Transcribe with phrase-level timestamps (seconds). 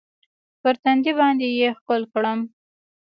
[0.61, 2.39] پر تندي باندې يې ښکل کړم.